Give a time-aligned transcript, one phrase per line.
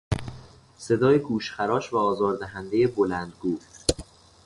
[0.77, 3.57] صدای گوش خراش و آزار دهندهی بلند گو